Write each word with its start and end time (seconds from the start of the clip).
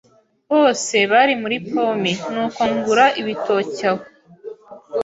Bose 0.51 0.97
bari 1.11 1.33
muri 1.41 1.57
pome, 1.69 2.11
nuko 2.31 2.61
ngura 2.75 3.05
ibitoki 3.21 3.83
aho. 3.91 4.03